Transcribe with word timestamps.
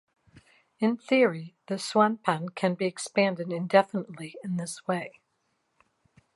In 0.79 0.97
theory, 0.97 1.57
the 1.67 1.75
suanpan 1.75 2.55
can 2.55 2.73
be 2.73 2.87
expanded 2.87 3.51
indefinitely 3.53 4.35
in 4.43 4.57
this 4.57 4.87
way. 4.87 5.19